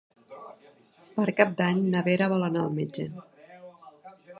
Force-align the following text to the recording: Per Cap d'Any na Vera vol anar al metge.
Per 1.19 1.27
Cap 1.41 1.53
d'Any 1.61 1.85
na 1.93 2.03
Vera 2.11 2.33
vol 2.35 2.49
anar 2.51 2.67
al 2.67 2.77
metge. 2.83 3.11